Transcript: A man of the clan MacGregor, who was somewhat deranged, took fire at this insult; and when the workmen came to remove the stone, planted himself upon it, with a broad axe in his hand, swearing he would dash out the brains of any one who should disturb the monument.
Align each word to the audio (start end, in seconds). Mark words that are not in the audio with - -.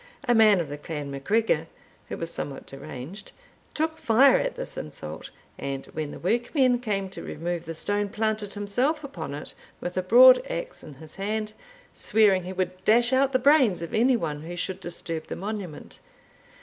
A 0.27 0.33
man 0.33 0.59
of 0.59 0.67
the 0.67 0.79
clan 0.79 1.11
MacGregor, 1.11 1.67
who 2.09 2.17
was 2.17 2.33
somewhat 2.33 2.65
deranged, 2.65 3.33
took 3.75 3.99
fire 3.99 4.39
at 4.39 4.55
this 4.55 4.75
insult; 4.75 5.29
and 5.59 5.85
when 5.93 6.09
the 6.09 6.17
workmen 6.17 6.79
came 6.79 7.07
to 7.09 7.21
remove 7.21 7.65
the 7.65 7.75
stone, 7.75 8.09
planted 8.09 8.55
himself 8.55 9.03
upon 9.03 9.35
it, 9.35 9.53
with 9.79 9.95
a 9.97 10.01
broad 10.01 10.41
axe 10.49 10.81
in 10.83 10.95
his 10.95 11.17
hand, 11.17 11.53
swearing 11.93 12.45
he 12.45 12.51
would 12.53 12.83
dash 12.83 13.13
out 13.13 13.31
the 13.31 13.37
brains 13.37 13.83
of 13.83 13.93
any 13.93 14.17
one 14.17 14.41
who 14.41 14.55
should 14.55 14.79
disturb 14.79 15.27
the 15.27 15.35
monument. 15.35 15.99